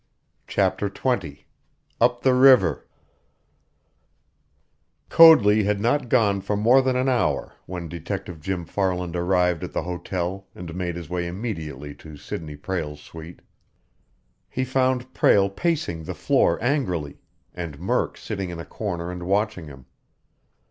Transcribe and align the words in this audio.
CHAPTER 0.47 0.89
XX 0.89 1.43
UP 1.99 2.21
THE 2.23 2.33
RIVER 2.33 2.87
Coadley 5.09 5.65
had 5.65 5.79
not 5.79 6.09
gone 6.09 6.41
for 6.41 6.57
more 6.57 6.81
than 6.81 6.95
an 6.95 7.07
hour 7.07 7.53
when 7.67 7.87
Detective 7.87 8.41
Jim 8.41 8.65
Farland 8.65 9.15
arrived 9.15 9.63
at 9.63 9.73
the 9.73 9.83
hotel 9.83 10.47
and 10.55 10.73
made 10.73 10.95
his 10.95 11.07
way 11.07 11.27
immediately 11.27 11.93
to 11.97 12.17
Sidney 12.17 12.55
Prale's 12.55 12.99
suite. 13.01 13.41
He 14.49 14.63
found 14.65 15.13
Prale 15.13 15.55
pacing 15.55 16.05
the 16.05 16.15
floor 16.15 16.57
angrily, 16.63 17.19
and 17.53 17.79
Murk 17.79 18.17
sitting 18.17 18.49
in 18.49 18.59
a 18.59 18.65
corner 18.65 19.11
and 19.11 19.21
watching 19.21 19.67
him. 19.67 19.85